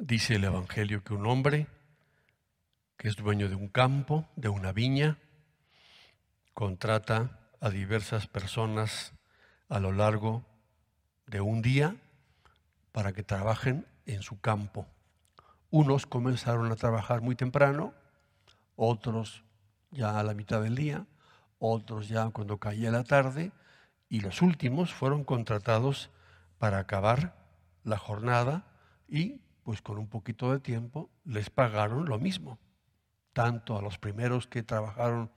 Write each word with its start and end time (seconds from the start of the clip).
Dice 0.00 0.36
el 0.36 0.44
Evangelio 0.44 1.02
que 1.02 1.12
un 1.12 1.26
hombre 1.26 1.66
que 2.96 3.08
es 3.08 3.16
dueño 3.16 3.48
de 3.48 3.56
un 3.56 3.66
campo, 3.66 4.28
de 4.36 4.48
una 4.48 4.70
viña, 4.72 5.18
contrata 6.54 7.40
a 7.60 7.68
diversas 7.70 8.28
personas 8.28 9.12
a 9.68 9.80
lo 9.80 9.90
largo 9.90 10.44
de 11.26 11.40
un 11.40 11.62
día 11.62 11.96
para 12.92 13.12
que 13.12 13.24
trabajen 13.24 13.88
en 14.06 14.22
su 14.22 14.40
campo. 14.40 14.86
Unos 15.68 16.06
comenzaron 16.06 16.70
a 16.70 16.76
trabajar 16.76 17.20
muy 17.20 17.34
temprano, 17.34 17.92
otros 18.76 19.42
ya 19.90 20.20
a 20.20 20.22
la 20.22 20.32
mitad 20.32 20.62
del 20.62 20.76
día, 20.76 21.06
otros 21.58 22.06
ya 22.06 22.30
cuando 22.30 22.58
caía 22.58 22.92
la 22.92 23.02
tarde, 23.02 23.50
y 24.08 24.20
los 24.20 24.42
últimos 24.42 24.94
fueron 24.94 25.24
contratados 25.24 26.10
para 26.58 26.78
acabar 26.78 27.34
la 27.82 27.98
jornada 27.98 28.64
y 29.08 29.40
pues 29.68 29.82
con 29.82 29.98
un 29.98 30.08
poquito 30.08 30.50
de 30.50 30.60
tiempo 30.60 31.10
les 31.26 31.50
pagaron 31.50 32.06
lo 32.06 32.18
mismo, 32.18 32.58
tanto 33.34 33.76
a 33.76 33.82
los 33.82 33.98
primeros 33.98 34.46
que 34.46 34.62
trabajaron 34.62 35.30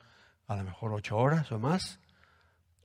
a 0.48 0.55
lo 0.55 0.63
mejor 0.63 0.94
ocho 0.94 1.17
horas 1.17 1.52
o 1.52 1.59
más, 1.59 1.99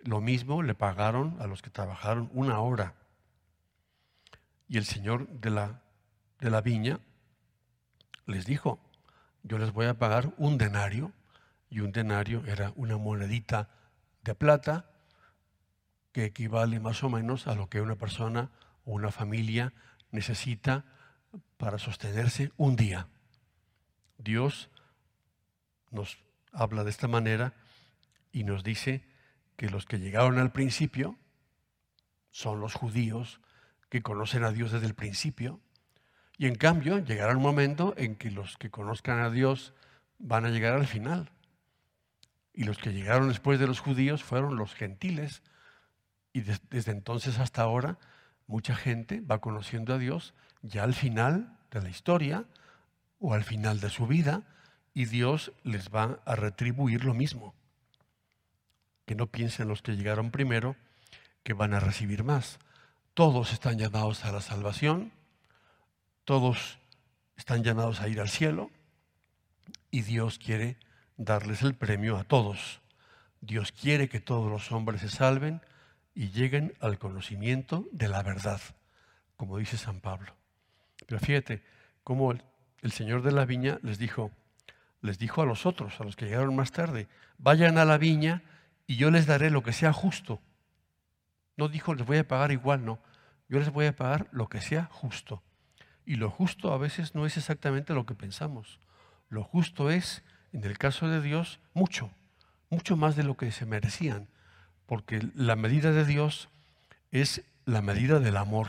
lo 0.01 0.20
mismo 0.20 0.64
le 0.64 0.74
pagaron 0.74 1.37
a 1.40 1.46
los 1.46 1.62
que 1.62 1.70
trabajaron 1.70 2.30
una 2.32 2.59
hora. 2.59 2.95
Y 4.66 4.77
el 4.77 4.87
señor 4.87 5.28
de 5.28 5.51
la, 5.51 5.82
de 6.40 6.51
la 6.51 6.62
viña 6.62 6.98
les 8.26 8.45
dijo, 8.45 8.80
yo 9.45 9.56
les 9.59 9.73
voy 9.73 9.87
a 9.87 9.96
pagar 9.96 10.34
un 10.38 10.59
denario, 10.59 11.12
y 11.70 11.78
un 11.78 11.92
denario 11.92 12.45
era 12.45 12.73
una 12.74 12.96
monedita 12.96 13.68
de 14.24 14.34
plata 14.34 14.90
que 16.10 16.24
equivale 16.24 16.80
más 16.80 17.04
o 17.04 17.09
menos 17.09 17.46
a 17.46 17.54
lo 17.54 17.68
que 17.68 17.80
una 17.80 17.95
persona 17.95 18.51
o 18.84 18.95
una 18.95 19.12
familia 19.12 19.74
necesita 20.10 20.84
para 21.56 21.78
sostenerse 21.78 22.52
un 22.56 22.77
día. 22.77 23.09
Dios 24.19 24.70
nos 25.90 26.18
habla 26.52 26.85
de 26.85 26.90
esta 26.90 27.09
manera 27.09 27.54
y 28.32 28.45
nos 28.45 28.63
dice 28.63 29.04
que 29.57 29.71
los 29.71 29.87
que 29.87 29.98
llegaron 29.98 30.38
al 30.38 30.52
principio 30.52 31.16
son 32.30 32.60
los 32.60 32.74
judíos 32.74 33.40
que 33.88 34.02
conocen 34.02 34.45
a 34.45 34.52
Dios 34.52 34.73
desde 34.73 34.87
el 34.87 34.95
principio. 34.95 35.60
Y 36.37 36.46
en 36.46 36.57
cambio 36.57 36.98
llegará 36.98 37.35
un 37.35 37.43
momento 37.43 37.95
en 37.96 38.16
que 38.16 38.30
los 38.30 38.59
que 38.59 38.70
conozcan 38.70 39.20
a 39.20 39.30
Dios 39.30 39.73
van 40.18 40.45
a 40.45 40.51
llegar 40.51 40.74
al 40.74 40.87
final. 40.87 41.30
Y 42.52 42.65
los 42.65 42.79
que 42.79 42.93
llegaron 42.93 43.29
después 43.29 43.59
de 43.59 43.66
los 43.66 43.80
judíos 43.80 44.23
fueron 44.23 44.57
los 44.57 44.74
gentiles. 44.74 45.43
Y 46.32 46.41
desde 46.43 46.93
entonces 46.93 47.38
hasta 47.38 47.63
ahora 47.63 47.98
mucha 48.46 48.74
gente 48.74 49.20
va 49.20 49.40
conociendo 49.40 49.94
a 49.94 49.98
Dios 49.98 50.34
ya 50.62 50.84
al 50.84 50.94
final 50.94 51.58
de 51.70 51.82
la 51.82 51.90
historia 51.90 52.44
o 53.18 53.34
al 53.34 53.44
final 53.44 53.80
de 53.80 53.90
su 53.90 54.06
vida 54.06 54.42
y 54.94 55.06
Dios 55.06 55.52
les 55.62 55.90
va 55.90 56.20
a 56.24 56.36
retribuir 56.36 57.04
lo 57.04 57.14
mismo. 57.14 57.54
Que 59.04 59.14
no 59.14 59.26
piensen 59.26 59.68
los 59.68 59.82
que 59.82 59.96
llegaron 59.96 60.30
primero 60.30 60.76
que 61.42 61.52
van 61.52 61.74
a 61.74 61.80
recibir 61.80 62.24
más. 62.24 62.58
Todos 63.14 63.52
están 63.52 63.78
llamados 63.78 64.24
a 64.24 64.32
la 64.32 64.41
salvación, 64.41 65.12
todos 66.24 66.78
están 67.36 67.62
llamados 67.62 68.00
a 68.00 68.08
ir 68.08 68.20
al 68.20 68.28
cielo 68.28 68.70
y 69.91 70.02
Dios 70.02 70.38
quiere 70.38 70.76
darles 71.16 71.62
el 71.62 71.74
premio 71.74 72.16
a 72.16 72.24
todos. 72.24 72.80
Dios 73.41 73.72
quiere 73.72 74.08
que 74.08 74.20
todos 74.20 74.50
los 74.50 74.72
hombres 74.72 75.02
se 75.02 75.08
salven 75.08 75.60
y 76.16 76.31
lleguen 76.31 76.72
al 76.81 76.98
conocimiento 76.98 77.86
de 77.92 78.09
la 78.09 78.22
verdad, 78.22 78.60
como 79.36 79.59
dice 79.59 79.76
San 79.76 80.00
Pablo. 80.00 80.34
Pero 81.06 81.20
fíjate 81.20 81.62
cómo 82.03 82.32
el, 82.32 82.42
Señor 82.91 83.22
de 83.22 83.32
la 83.32 83.44
viña 83.44 83.78
les 83.82 83.98
dijo, 83.98 84.31
les 85.03 85.19
dijo 85.19 85.42
a 85.42 85.47
los 85.47 85.66
otros, 85.66 86.00
a 86.00 86.04
los 86.04 86.16
que 86.16 86.25
llegaron 86.25 86.56
más 86.56 86.72
tarde, 86.72 87.06
vayan 87.36 87.76
a 87.76 87.84
la 87.84 87.98
viña 87.98 88.42
y 88.86 88.96
yo 88.96 89.10
les 89.10 89.26
daré 89.26 89.50
lo 89.50 89.62
que 89.62 89.74
sea 89.74 89.92
justo. 89.92 90.41
No 91.58 91.68
dijo 91.68 91.94
les 91.94 92.06
voy 92.06 92.16
a 92.16 92.26
pagar 92.26 92.50
igual, 92.50 92.86
no. 92.86 92.98
Yo 93.50 93.58
les 93.58 93.70
voy 93.70 93.84
a 93.84 93.94
pagar 93.94 94.26
lo 94.32 94.48
que 94.48 94.62
sea 94.62 94.88
justo. 94.91 95.42
Y 96.06 96.14
lo 96.14 96.30
justo 96.30 96.72
a 96.72 96.78
veces 96.78 97.14
no 97.14 97.26
es 97.26 97.36
exactamente 97.36 97.92
lo 97.92 98.06
que 98.06 98.14
pensamos. 98.14 98.80
Lo 99.28 99.44
justo 99.44 99.91
es, 99.91 100.24
en 100.52 100.64
el 100.64 100.78
caso 100.78 101.08
de 101.08 101.20
Dios, 101.20 101.60
mucho, 101.74 102.10
mucho 102.70 102.96
más 102.96 103.16
de 103.16 103.24
lo 103.24 103.36
que 103.36 103.52
se 103.52 103.66
merecían 103.66 104.28
porque 104.86 105.28
la 105.34 105.56
medida 105.56 105.92
de 105.92 106.04
Dios 106.04 106.48
es 107.10 107.42
la 107.64 107.82
medida 107.82 108.20
del 108.20 108.36
amor. 108.36 108.69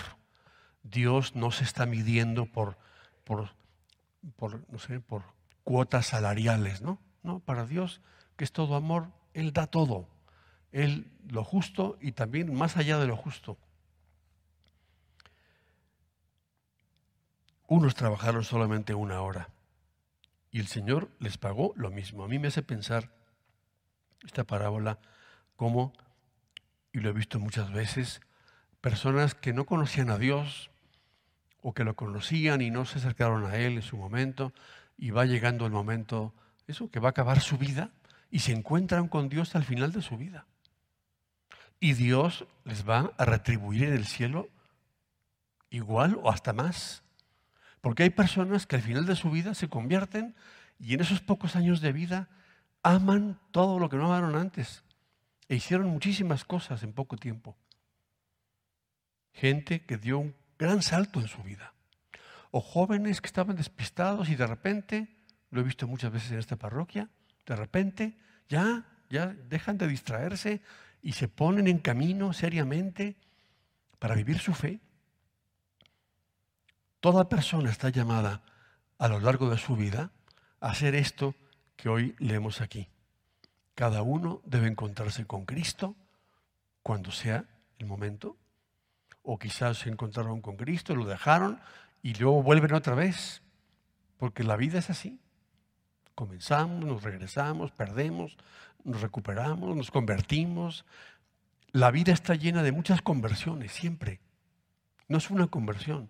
Dios 0.83 1.35
no 1.35 1.51
se 1.51 1.63
está 1.63 1.85
midiendo 1.85 2.45
por, 2.45 2.77
por, 3.23 3.51
no 4.71 4.79
sé, 4.79 4.99
por 4.99 5.23
cuotas 5.63 6.07
salariales, 6.07 6.81
¿no? 6.81 6.99
No, 7.23 7.39
para 7.39 7.65
Dios, 7.65 8.01
que 8.35 8.43
es 8.43 8.51
todo 8.51 8.75
amor, 8.75 9.11
Él 9.33 9.53
da 9.53 9.67
todo. 9.67 10.07
Él 10.71 11.11
lo 11.29 11.43
justo 11.43 11.97
y 12.01 12.13
también 12.13 12.53
más 12.53 12.77
allá 12.77 12.97
de 12.97 13.07
lo 13.07 13.15
justo. 13.15 13.57
Unos 17.67 17.95
trabajaron 17.95 18.43
solamente 18.43 18.93
una 18.93 19.21
hora 19.21 19.49
y 20.51 20.59
el 20.59 20.67
Señor 20.67 21.09
les 21.19 21.37
pagó 21.37 21.73
lo 21.75 21.91
mismo. 21.91 22.23
A 22.23 22.27
mí 22.27 22.39
me 22.39 22.47
hace 22.47 22.63
pensar 22.63 23.11
esta 24.25 24.45
parábola 24.45 24.99
como 25.57 25.93
y 26.97 26.99
lo 26.99 27.11
he 27.11 27.13
visto 27.13 27.39
muchas 27.39 27.71
veces, 27.71 28.21
personas 28.81 29.35
que 29.35 29.53
no 29.53 29.65
conocían 29.67 30.09
a 30.09 30.17
Dios 30.17 30.71
o 31.61 31.75
que 31.75 31.83
lo 31.83 31.95
conocían 31.95 32.59
y 32.61 32.71
no 32.71 32.85
se 32.85 32.97
acercaron 32.97 33.45
a 33.45 33.55
Él 33.55 33.73
en 33.73 33.81
su 33.83 33.97
momento 33.97 34.51
y 34.97 35.11
va 35.11 35.25
llegando 35.25 35.67
el 35.67 35.71
momento, 35.71 36.33
eso, 36.65 36.89
que 36.89 36.99
va 36.99 37.09
a 37.09 37.11
acabar 37.11 37.39
su 37.39 37.59
vida 37.59 37.91
y 38.31 38.39
se 38.39 38.51
encuentran 38.51 39.09
con 39.09 39.29
Dios 39.29 39.55
al 39.55 39.63
final 39.63 39.91
de 39.91 40.01
su 40.01 40.17
vida. 40.17 40.47
Y 41.79 41.93
Dios 41.93 42.47
les 42.63 42.89
va 42.89 43.11
a 43.19 43.25
retribuir 43.25 43.83
en 43.83 43.93
el 43.93 44.07
cielo 44.07 44.49
igual 45.69 46.17
o 46.23 46.31
hasta 46.31 46.51
más. 46.51 47.03
Porque 47.79 48.01
hay 48.01 48.09
personas 48.09 48.65
que 48.65 48.77
al 48.77 48.81
final 48.81 49.05
de 49.05 49.15
su 49.15 49.29
vida 49.29 49.53
se 49.53 49.69
convierten 49.69 50.35
y 50.79 50.95
en 50.95 51.01
esos 51.01 51.21
pocos 51.21 51.55
años 51.55 51.79
de 51.79 51.91
vida 51.91 52.27
aman 52.81 53.39
todo 53.51 53.77
lo 53.77 53.87
que 53.87 53.97
no 53.97 54.07
amaron 54.07 54.35
antes. 54.35 54.83
E 55.49 55.55
hicieron 55.55 55.87
muchísimas 55.87 56.43
cosas 56.43 56.83
en 56.83 56.93
poco 56.93 57.15
tiempo. 57.15 57.57
Gente 59.33 59.85
que 59.85 59.97
dio 59.97 60.19
un 60.19 60.35
gran 60.57 60.81
salto 60.81 61.19
en 61.19 61.27
su 61.27 61.41
vida. 61.43 61.73
O 62.51 62.61
jóvenes 62.61 63.21
que 63.21 63.27
estaban 63.27 63.55
despistados 63.55 64.29
y 64.29 64.35
de 64.35 64.47
repente, 64.47 65.15
lo 65.51 65.61
he 65.61 65.63
visto 65.63 65.87
muchas 65.87 66.11
veces 66.11 66.31
en 66.31 66.39
esta 66.39 66.55
parroquia, 66.55 67.09
de 67.45 67.55
repente 67.55 68.17
ya, 68.49 68.85
ya 69.09 69.27
dejan 69.27 69.77
de 69.77 69.87
distraerse 69.87 70.61
y 71.01 71.13
se 71.13 71.27
ponen 71.27 71.67
en 71.67 71.79
camino 71.79 72.33
seriamente 72.33 73.15
para 73.99 74.15
vivir 74.15 74.39
su 74.39 74.53
fe. 74.53 74.79
Toda 76.99 77.29
persona 77.29 77.69
está 77.69 77.89
llamada 77.89 78.41
a 78.97 79.07
lo 79.07 79.19
largo 79.19 79.49
de 79.49 79.57
su 79.57 79.75
vida 79.75 80.11
a 80.59 80.71
hacer 80.71 80.95
esto 80.95 81.35
que 81.75 81.89
hoy 81.89 82.15
leemos 82.19 82.61
aquí. 82.61 82.89
Cada 83.77 84.01
uno 84.01 84.41
debe 84.43 84.65
encontrarse 84.65 85.27
con 85.27 85.45
Cristo 85.45 85.95
cuando 86.81 87.11
sea 87.11 87.45
el 87.77 87.85
momento. 87.85 88.35
O 89.21 89.37
quizás 89.37 89.77
se 89.77 89.89
encontraron 89.89 90.41
con 90.41 90.57
Cristo, 90.57 90.95
lo 90.95 91.05
dejaron 91.05 91.59
y 92.01 92.15
luego 92.15 92.41
vuelven 92.41 92.73
otra 92.73 92.95
vez. 92.95 93.43
Porque 94.17 94.43
la 94.43 94.55
vida 94.55 94.79
es 94.79 94.89
así. 94.89 95.19
Comenzamos, 96.15 96.83
nos 96.85 97.03
regresamos, 97.03 97.69
perdemos, 97.69 98.35
nos 98.83 98.99
recuperamos, 98.99 99.75
nos 99.75 99.91
convertimos. 99.91 100.83
La 101.71 101.91
vida 101.91 102.13
está 102.13 102.33
llena 102.33 102.63
de 102.63 102.71
muchas 102.71 103.03
conversiones, 103.03 103.73
siempre. 103.73 104.19
No 105.07 105.19
es 105.19 105.29
una 105.29 105.45
conversión. 105.45 106.09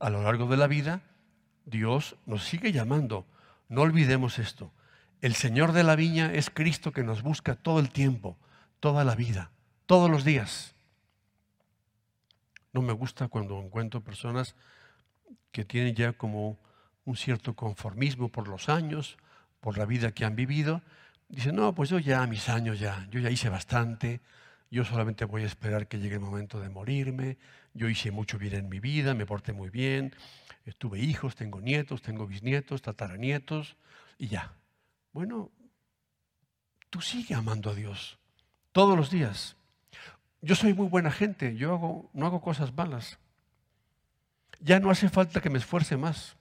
A 0.00 0.10
lo 0.10 0.24
largo 0.24 0.48
de 0.48 0.56
la 0.56 0.66
vida, 0.66 1.02
Dios 1.66 2.16
nos 2.26 2.42
sigue 2.42 2.72
llamando. 2.72 3.26
No 3.68 3.82
olvidemos 3.82 4.40
esto. 4.40 4.72
El 5.20 5.34
Señor 5.34 5.72
de 5.72 5.84
la 5.84 5.96
viña 5.96 6.32
es 6.32 6.48
Cristo 6.48 6.92
que 6.92 7.02
nos 7.02 7.22
busca 7.22 7.54
todo 7.54 7.78
el 7.78 7.90
tiempo, 7.90 8.38
toda 8.80 9.04
la 9.04 9.14
vida, 9.14 9.50
todos 9.84 10.10
los 10.10 10.24
días. 10.24 10.74
No 12.72 12.80
me 12.80 12.94
gusta 12.94 13.28
cuando 13.28 13.60
encuentro 13.60 14.02
personas 14.02 14.54
que 15.52 15.66
tienen 15.66 15.94
ya 15.94 16.14
como 16.14 16.58
un 17.04 17.16
cierto 17.16 17.54
conformismo 17.54 18.30
por 18.30 18.48
los 18.48 18.70
años, 18.70 19.18
por 19.60 19.76
la 19.76 19.84
vida 19.84 20.12
que 20.12 20.24
han 20.24 20.36
vivido. 20.36 20.80
Dicen, 21.28 21.54
no, 21.54 21.74
pues 21.74 21.90
yo 21.90 21.98
ya 21.98 22.26
mis 22.26 22.48
años 22.48 22.80
ya, 22.80 23.06
yo 23.10 23.20
ya 23.20 23.30
hice 23.30 23.50
bastante, 23.50 24.20
yo 24.70 24.86
solamente 24.86 25.26
voy 25.26 25.42
a 25.42 25.46
esperar 25.46 25.86
que 25.86 25.98
llegue 25.98 26.14
el 26.14 26.20
momento 26.20 26.60
de 26.60 26.70
morirme, 26.70 27.36
yo 27.74 27.90
hice 27.90 28.10
mucho 28.10 28.38
bien 28.38 28.54
en 28.54 28.68
mi 28.70 28.80
vida, 28.80 29.12
me 29.12 29.26
porté 29.26 29.52
muy 29.52 29.68
bien, 29.68 30.14
tuve 30.78 31.00
hijos, 31.00 31.36
tengo 31.36 31.60
nietos, 31.60 32.00
tengo 32.00 32.26
bisnietos, 32.26 32.80
tataranietos, 32.80 33.76
y 34.18 34.28
ya, 34.28 34.54
bueno, 35.12 35.50
tú 36.88 37.00
sigue 37.00 37.34
amando 37.34 37.70
a 37.70 37.74
Dios 37.74 38.18
todos 38.72 38.96
los 38.96 39.10
días. 39.10 39.56
Yo 40.42 40.54
soy 40.54 40.72
muy 40.72 40.88
buena 40.88 41.10
gente, 41.10 41.56
yo 41.56 41.72
hago, 41.72 42.10
no 42.12 42.26
hago 42.26 42.40
cosas 42.40 42.72
malas. 42.74 43.18
Ya 44.60 44.80
no 44.80 44.90
hace 44.90 45.08
falta 45.08 45.40
que 45.40 45.50
me 45.50 45.58
esfuerce 45.58 45.96
más. 45.96 46.36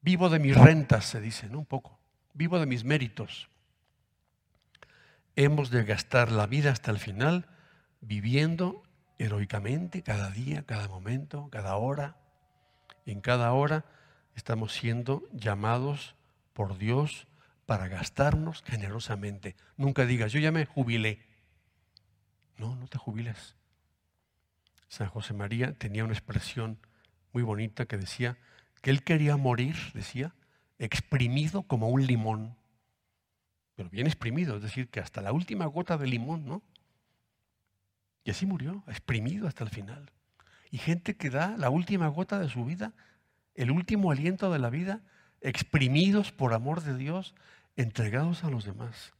Vivo 0.00 0.28
de 0.28 0.38
mis 0.38 0.56
rentas, 0.56 1.06
se 1.06 1.20
dice, 1.20 1.48
¿no? 1.48 1.58
Un 1.60 1.66
poco. 1.66 1.98
Vivo 2.34 2.58
de 2.58 2.66
mis 2.66 2.84
méritos. 2.84 3.48
Hemos 5.36 5.70
de 5.70 5.84
gastar 5.84 6.30
la 6.30 6.46
vida 6.46 6.70
hasta 6.70 6.90
el 6.90 6.98
final 6.98 7.48
viviendo 8.00 8.82
heroicamente 9.18 10.02
cada 10.02 10.30
día, 10.30 10.64
cada 10.66 10.88
momento, 10.88 11.48
cada 11.50 11.76
hora. 11.76 12.16
En 13.06 13.20
cada 13.20 13.52
hora 13.52 13.84
estamos 14.36 14.72
siendo 14.72 15.22
llamados 15.32 16.14
por 16.52 16.78
Dios 16.78 17.26
para 17.66 17.88
gastarnos 17.88 18.62
generosamente. 18.62 19.56
Nunca 19.76 20.06
digas, 20.06 20.32
yo 20.32 20.40
ya 20.40 20.52
me 20.52 20.66
jubilé. 20.66 21.20
No, 22.58 22.76
no 22.76 22.86
te 22.88 22.98
jubiles. 22.98 23.56
San 24.88 25.08
José 25.08 25.34
María 25.34 25.72
tenía 25.72 26.04
una 26.04 26.12
expresión 26.12 26.78
muy 27.32 27.42
bonita 27.42 27.86
que 27.86 27.96
decía 27.96 28.38
que 28.80 28.90
él 28.90 29.02
quería 29.02 29.36
morir, 29.36 29.76
decía, 29.94 30.34
exprimido 30.78 31.62
como 31.62 31.88
un 31.88 32.06
limón. 32.06 32.56
Pero 33.74 33.90
bien 33.90 34.06
exprimido, 34.06 34.56
es 34.56 34.62
decir, 34.62 34.88
que 34.88 35.00
hasta 35.00 35.20
la 35.20 35.32
última 35.32 35.66
gota 35.66 35.98
de 35.98 36.06
limón, 36.06 36.44
¿no? 36.46 36.62
Y 38.24 38.30
así 38.30 38.46
murió, 38.46 38.84
exprimido 38.86 39.48
hasta 39.48 39.64
el 39.64 39.70
final. 39.70 40.10
Y 40.70 40.78
gente 40.78 41.16
que 41.16 41.30
da 41.30 41.56
la 41.56 41.70
última 41.70 42.08
gota 42.08 42.38
de 42.38 42.48
su 42.48 42.64
vida, 42.64 42.92
el 43.54 43.70
último 43.70 44.10
aliento 44.10 44.52
de 44.52 44.58
la 44.58 44.70
vida, 44.70 45.02
exprimidos 45.44 46.32
por 46.32 46.54
amor 46.54 46.80
de 46.82 46.96
Dios, 46.96 47.34
entregados 47.76 48.44
a 48.44 48.50
los 48.50 48.64
demás. 48.64 49.12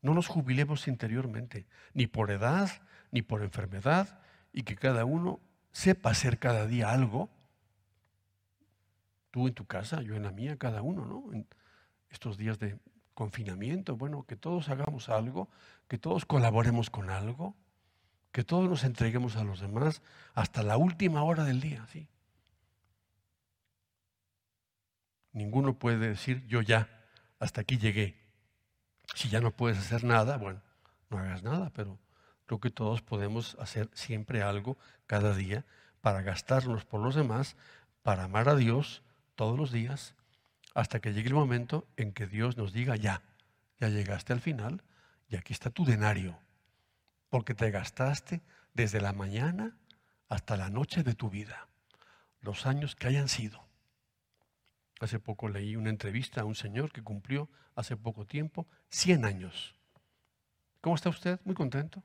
No 0.00 0.14
nos 0.14 0.28
jubilemos 0.28 0.88
interiormente, 0.88 1.66
ni 1.92 2.06
por 2.06 2.30
edad, 2.30 2.70
ni 3.10 3.20
por 3.20 3.42
enfermedad, 3.42 4.20
y 4.52 4.62
que 4.62 4.76
cada 4.76 5.04
uno 5.04 5.40
sepa 5.72 6.10
hacer 6.10 6.38
cada 6.38 6.66
día 6.66 6.90
algo. 6.90 7.28
Tú 9.32 9.48
en 9.48 9.54
tu 9.54 9.66
casa, 9.66 10.02
yo 10.02 10.14
en 10.14 10.22
la 10.22 10.30
mía, 10.30 10.56
cada 10.56 10.82
uno, 10.82 11.04
¿no? 11.04 11.32
En 11.32 11.46
estos 12.10 12.38
días 12.38 12.58
de 12.60 12.78
confinamiento, 13.14 13.96
bueno, 13.96 14.22
que 14.22 14.36
todos 14.36 14.68
hagamos 14.68 15.08
algo, 15.08 15.48
que 15.88 15.98
todos 15.98 16.24
colaboremos 16.26 16.90
con 16.90 17.10
algo, 17.10 17.56
que 18.30 18.44
todos 18.44 18.68
nos 18.68 18.84
entreguemos 18.84 19.36
a 19.36 19.42
los 19.42 19.60
demás 19.60 20.00
hasta 20.34 20.62
la 20.62 20.76
última 20.76 21.24
hora 21.24 21.42
del 21.44 21.60
día, 21.60 21.86
¿sí? 21.92 22.08
Ninguno 25.32 25.78
puede 25.78 26.08
decir, 26.08 26.46
yo 26.46 26.62
ya, 26.62 26.88
hasta 27.38 27.60
aquí 27.60 27.78
llegué. 27.78 28.20
Si 29.14 29.28
ya 29.28 29.40
no 29.40 29.50
puedes 29.50 29.78
hacer 29.78 30.04
nada, 30.04 30.36
bueno, 30.36 30.62
no 31.08 31.18
hagas 31.18 31.42
nada, 31.42 31.70
pero 31.70 31.98
creo 32.46 32.60
que 32.60 32.70
todos 32.70 33.02
podemos 33.02 33.56
hacer 33.60 33.88
siempre 33.92 34.42
algo 34.42 34.76
cada 35.06 35.34
día 35.34 35.64
para 36.00 36.22
gastarnos 36.22 36.84
por 36.84 37.00
los 37.00 37.14
demás, 37.14 37.56
para 38.02 38.24
amar 38.24 38.48
a 38.48 38.56
Dios 38.56 39.02
todos 39.34 39.58
los 39.58 39.70
días, 39.70 40.14
hasta 40.74 41.00
que 41.00 41.12
llegue 41.12 41.28
el 41.28 41.34
momento 41.34 41.86
en 41.96 42.12
que 42.12 42.26
Dios 42.26 42.56
nos 42.56 42.72
diga, 42.72 42.96
ya, 42.96 43.22
ya 43.78 43.88
llegaste 43.88 44.32
al 44.32 44.40
final 44.40 44.82
y 45.28 45.36
aquí 45.36 45.52
está 45.52 45.70
tu 45.70 45.84
denario, 45.84 46.38
porque 47.28 47.54
te 47.54 47.70
gastaste 47.70 48.40
desde 48.74 49.00
la 49.00 49.12
mañana 49.12 49.76
hasta 50.28 50.56
la 50.56 50.70
noche 50.70 51.02
de 51.02 51.14
tu 51.14 51.30
vida, 51.30 51.68
los 52.40 52.66
años 52.66 52.96
que 52.96 53.08
hayan 53.08 53.28
sido. 53.28 53.69
Hace 55.00 55.18
poco 55.18 55.48
leí 55.48 55.76
una 55.76 55.88
entrevista 55.88 56.42
a 56.42 56.44
un 56.44 56.54
señor 56.54 56.92
que 56.92 57.02
cumplió 57.02 57.48
hace 57.74 57.96
poco 57.96 58.26
tiempo 58.26 58.68
100 58.90 59.24
años. 59.24 59.74
¿Cómo 60.82 60.94
está 60.94 61.08
usted? 61.08 61.40
Muy 61.44 61.54
contento. 61.54 62.02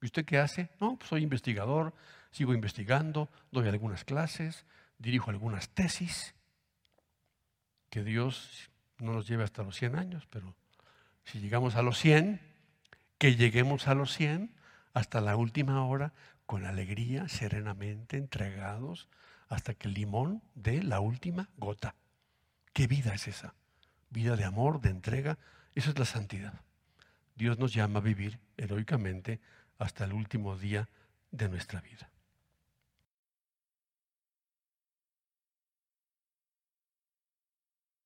¿Y 0.00 0.06
usted 0.06 0.24
qué 0.24 0.38
hace? 0.38 0.70
No, 0.80 0.96
pues 0.96 1.08
soy 1.08 1.24
investigador, 1.24 1.94
sigo 2.30 2.54
investigando, 2.54 3.28
doy 3.50 3.66
algunas 3.66 4.04
clases, 4.04 4.66
dirijo 4.98 5.30
algunas 5.30 5.70
tesis. 5.70 6.34
Que 7.90 8.04
Dios 8.04 8.70
no 8.98 9.12
nos 9.12 9.26
lleve 9.26 9.42
hasta 9.42 9.64
los 9.64 9.76
100 9.76 9.96
años, 9.96 10.28
pero 10.30 10.54
si 11.24 11.40
llegamos 11.40 11.74
a 11.74 11.82
los 11.82 11.98
100, 11.98 12.40
que 13.18 13.34
lleguemos 13.34 13.88
a 13.88 13.94
los 13.94 14.14
100 14.14 14.54
hasta 14.94 15.20
la 15.20 15.36
última 15.36 15.84
hora 15.84 16.12
con 16.46 16.66
alegría, 16.66 17.28
serenamente, 17.28 18.16
entregados 18.16 19.08
hasta 19.48 19.74
que 19.74 19.88
el 19.88 19.94
limón 19.94 20.42
dé 20.54 20.82
la 20.82 21.00
última 21.00 21.48
gota. 21.56 21.94
¿Qué 22.72 22.86
vida 22.86 23.14
es 23.14 23.28
esa? 23.28 23.54
Vida 24.10 24.36
de 24.36 24.44
amor, 24.44 24.80
de 24.80 24.90
entrega. 24.90 25.38
Eso 25.74 25.90
es 25.90 25.98
la 25.98 26.04
santidad. 26.04 26.60
Dios 27.34 27.58
nos 27.58 27.72
llama 27.72 27.98
a 27.98 28.02
vivir 28.02 28.38
heroicamente 28.56 29.40
hasta 29.78 30.04
el 30.04 30.12
último 30.12 30.56
día 30.56 30.88
de 31.30 31.48
nuestra 31.48 31.80
vida. 31.80 32.10